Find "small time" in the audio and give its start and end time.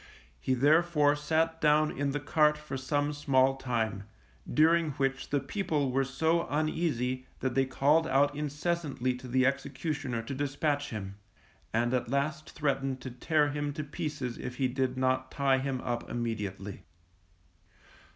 3.13-4.05